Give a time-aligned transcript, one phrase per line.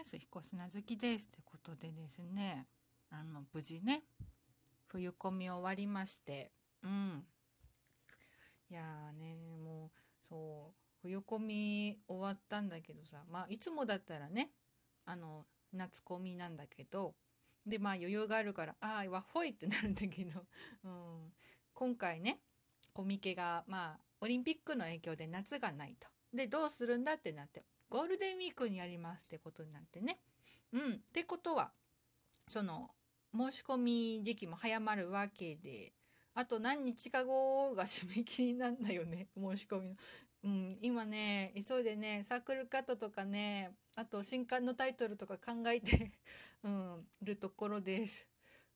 [0.00, 2.66] ます彦砂好きですってことでですね
[3.10, 4.02] あの無事ね
[4.88, 6.52] 冬コミ終わりまして
[6.82, 7.22] うん
[8.70, 9.90] いやーねもう
[10.26, 14.52] そう冬コミ終わったんだけどさまあいつもだったらね
[15.04, 15.44] あの
[15.74, 17.12] 夏コミなんだけど
[17.66, 20.46] でまあ余裕があるからああわほいってなるんだけど、
[20.82, 21.32] うん、
[21.74, 22.40] 今回ね
[22.94, 26.08] コミケがまあオリンピックの影響で夏がないと。
[26.32, 30.20] でどうするんだってなってゴールデンウィークにやりますってことになってね。
[30.72, 30.92] うん。
[30.92, 31.72] ってことは
[32.46, 32.90] その
[33.36, 35.92] 申し込み時期も早まるわけで
[36.34, 39.96] あと何日か後が締め切りなんだよね 申し込みの。
[40.42, 46.12] うん、今ね急いでねサークルカットとかねあと新刊のタイトルとか考えて
[46.62, 48.26] うん、るところです。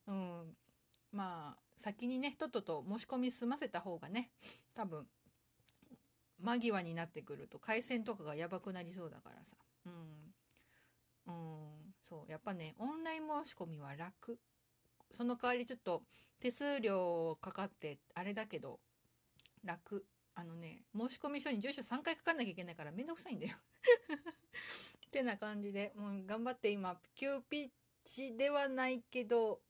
[0.06, 0.56] うん、
[1.12, 4.30] まあ先にねとっとと申し込み済ませた方がね
[4.74, 5.08] 多分
[6.44, 9.56] 間際になってくると回線とかがやばくなりそうだからさ。
[9.86, 9.92] うん。
[11.26, 12.30] うん、そう。
[12.30, 14.38] やっぱね、オンライン申し込みは楽。
[15.10, 16.02] その代わりちょっと
[16.40, 18.78] 手数料かかってあれだけど、
[19.64, 20.04] 楽。
[20.36, 23.54] あのね、申し込み書に住所3回書かなきゃいけないからめんどくさいんだよ
[25.06, 27.70] ってな感じで、もう頑張って今、急ピッ
[28.02, 29.62] チではないけど、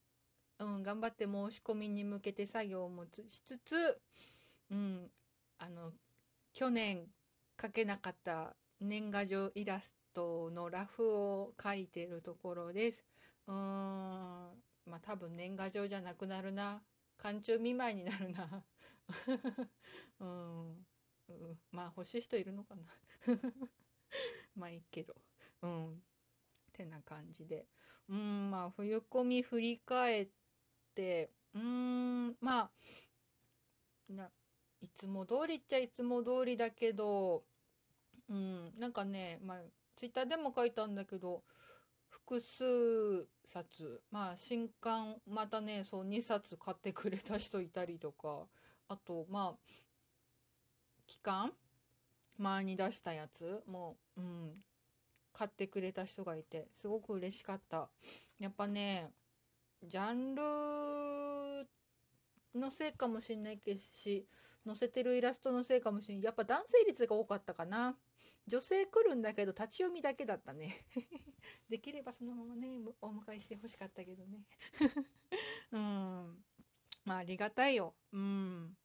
[0.58, 4.00] うん、頑張って申し込みに向けて作業もしつつ、
[4.70, 5.10] うん、
[6.54, 7.08] 去年
[7.58, 13.04] 描けなかった年賀状イラストのラフを描いてるところです。
[13.48, 13.56] うーん、
[14.86, 16.80] まあ多分年賀状じゃなくなるな。
[17.16, 18.64] 寒中見舞いになるな。
[20.20, 22.84] うん、うん、まあ欲しい人いるのかな。
[24.54, 25.12] まあいいけど。
[25.62, 25.94] うん。
[25.94, 25.98] っ
[26.72, 27.66] てな感じで。
[28.08, 30.28] うん、まあ冬コミ振り返っ
[30.94, 32.70] て、うーん、まあ、
[34.08, 34.30] な、
[34.84, 37.42] いつも通りっちゃいつも通りだけど、
[38.28, 39.58] うん、なんかね、まあ、
[39.96, 41.42] ツイッターでも書いたんだけど、
[42.10, 48.46] 複数冊、まあ、新刊、またね、そう、2冊買ってくれた人いたりとか、
[48.88, 49.72] あと、まあ、
[51.06, 51.50] 期間
[52.36, 54.50] 前に出したやつも、うん、
[55.32, 57.88] 買ってくれた人がいて、すごく嬉しかった。
[58.38, 59.08] やっぱね、
[59.82, 61.66] ジャンル
[62.54, 64.26] のせいかもしんないけし
[64.66, 66.22] 載せてるイラストのせいかもしんない。
[66.24, 67.96] やっぱ男性率が多かったかな。
[68.46, 70.74] 女性来るんだけど立ち読みだけだったね。
[71.68, 74.44] できればそのままねお迎えしてほしかったけどね。
[75.72, 76.44] うん。
[77.04, 77.94] まあありがたいよ。
[78.12, 78.76] うん。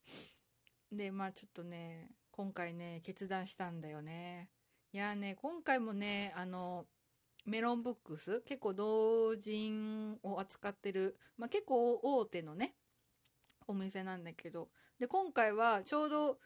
[0.90, 4.50] でまあちょっとね今回ね決断したんだよね。
[4.92, 6.86] いやね今回もねあの
[7.46, 12.74] メロンブックス結構同人を扱ってる、まあ、結構大手のね
[13.70, 14.68] お店なんだけど。
[14.98, 16.38] で今回はちょうど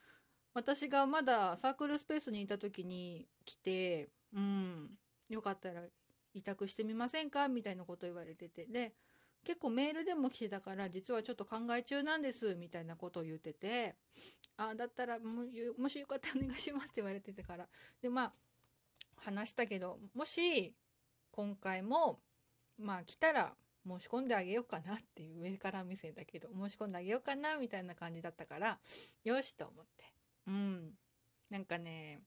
[0.55, 4.91] 私がまだサークルスペースにいた時に来てうん
[5.29, 5.83] よかったら
[6.35, 7.49] 委託してみませんか？
[7.49, 8.67] みたいなこと言われてて。
[8.67, 8.95] で
[9.45, 13.97] 結構メールでも来てたから実はちょっと考え中なんですみたいなことを言ってて。
[14.57, 17.67] あだったらもしよかったらお願いしますって言われててから。
[18.01, 18.33] でまあ
[19.17, 20.75] 話したけどもし
[21.33, 22.21] 今回も
[22.79, 23.55] まあ来たら
[23.87, 28.79] 申し込んであげようかなっていう上から目線だけど申し込んであげようかなみたいな感じだったから
[29.25, 30.05] よしと思って。
[30.49, 30.91] うん。
[31.51, 32.21] なんかね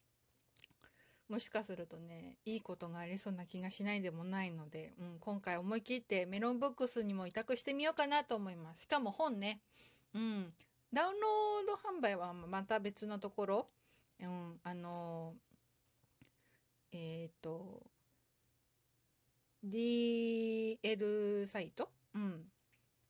[1.30, 8.84] もしかするとねいいことがありそうな気がしないでもないので、うん、今回思い切ってメロンブックスにも委託してみようかなと思います。
[8.84, 9.62] しかも本ね
[10.14, 10.54] うん。
[10.94, 13.68] ダウンロード販売はまた別のところ、
[14.22, 15.34] うん、あの
[16.94, 17.82] えっ、ー、と
[19.68, 21.90] DL サイト？
[22.16, 22.32] うん。
[22.32, 22.40] っ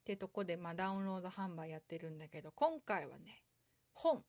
[0.04, 3.44] てとこで、まあ、ダウンロード販売やってるんだけど、今回はね、
[3.94, 4.24] 本、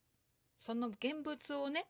[0.59, 1.87] その現物をね、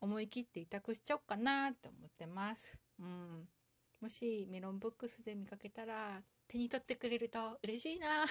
[0.00, 2.78] 思い切って委託しちゃおうかなって思ってます。
[2.98, 3.48] うん。
[4.00, 8.26] もしメロンブックスで見かけたら、手に取ってくれると嬉しいな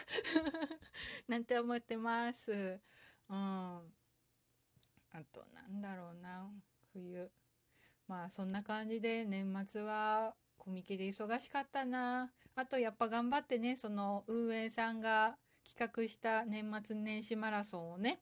[1.28, 2.52] なんて思ってます。
[3.30, 3.36] うん。
[3.36, 3.84] あ
[5.31, 6.52] と、なんだろうな、
[6.92, 7.31] 冬。
[8.08, 12.30] まあ、そんな感じで年末はコミケで忙しかったな。
[12.56, 15.36] あとやっぱ頑張ってね、その運営さんが
[15.68, 18.19] 企画した年末年始マラソンをね、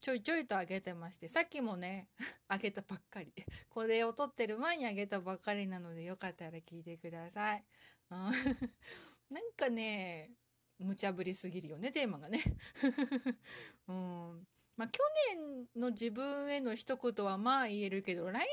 [0.00, 2.06] ちょいちょいと上げてまして、さっきもね、
[2.48, 3.32] 上げたばっかり。
[3.68, 7.64] これを撮ってる前に上げたばっかりなので、よかったら聞いてください。
[8.10, 8.18] うん、
[9.28, 10.30] なんかね、
[10.78, 12.40] 無茶ぶりすぎるよね、テーマがね。
[13.88, 14.46] うん。
[14.76, 15.02] まあ、去
[15.34, 18.46] 年の自分への一言はまあ言えるけど、来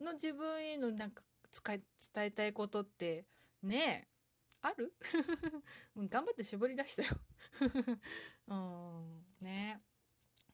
[0.00, 1.24] 年の自分へのなんか
[1.64, 3.26] 伝えたいことって
[3.62, 4.08] ねえ
[4.62, 4.92] ある？
[5.96, 7.20] 頑張って絞り出したよ。
[8.48, 9.80] うんね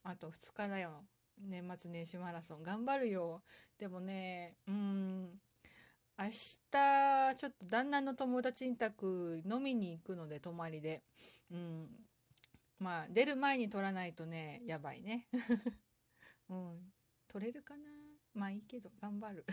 [0.02, 1.06] あと2日だよ。
[1.38, 2.62] 年末年始マラソン。
[2.62, 3.42] 頑張るよ。
[3.78, 5.40] でもねうん
[6.18, 11.02] 明日ちょっと旦那の友達に宅飲みに行くので泊まりで。
[11.50, 12.06] うん
[12.78, 15.28] まあ出る前に取らないとねやばいね。
[16.50, 16.92] うん
[17.28, 17.88] 取れるかな？
[18.34, 19.46] まあいいけど頑張る。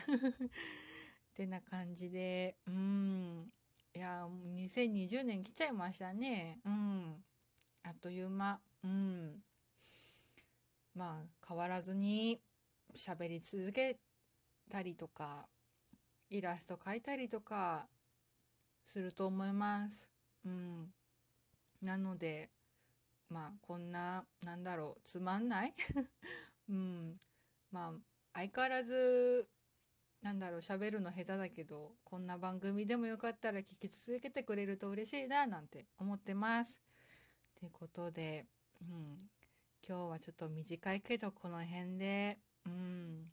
[1.40, 2.58] てな感じで。
[2.68, 3.48] うん。
[3.96, 6.60] いやもう2020年来ちゃいましたね。
[6.66, 7.16] うん。
[7.84, 8.60] あっという間。
[8.84, 9.38] うん。
[10.94, 12.42] まあ変わらずに
[12.94, 13.98] 喋り続け
[14.70, 15.48] たりとか
[16.30, 17.88] イラスト描いたりとか
[18.84, 20.10] すると思います。
[20.46, 20.88] うん。
[21.82, 22.50] なので
[23.30, 25.74] まあこんななんだろうつまんない。
[26.68, 27.14] うん。
[27.72, 27.94] まあ
[28.34, 29.50] 相変わらず
[30.22, 36.82] なんだろう喋るの下手だけどこんな番組でもよかったら聞き続けてくれると嬉しいななんて思ってます。
[37.58, 38.46] ってことで、
[38.82, 39.30] うん、
[39.88, 43.32] 今日はちょっと短いけどこの辺で、うん、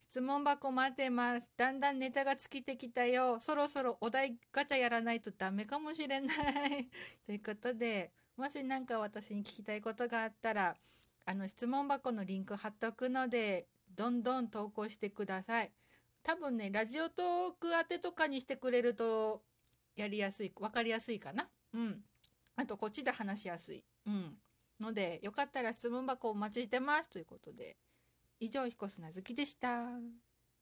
[0.00, 1.50] 質問箱待ってます。
[1.56, 3.40] だんだんネタが尽きてきたよ。
[3.40, 6.34] そろそろお題ガチャやらないとダメかもしれな
[6.66, 6.90] い。
[7.24, 10.76] ということで、もし何か私に聞きたいことがあったら、
[11.24, 15.72] あの質問箱のリンク貼っとくので、どんどん投稿してください。
[16.22, 19.42] 多分ね、ラジオトーク宛てとかにしてくれると
[19.96, 21.48] やりやすい、分かりやすいかな。
[21.74, 22.04] うん。
[22.56, 23.84] あとこっちで話しやすい。
[24.06, 24.36] うん。
[24.80, 27.10] ので、よかったら質問箱お待ちしてます。
[27.10, 27.76] ということで、
[28.40, 30.31] 以上、彦砂好きでした。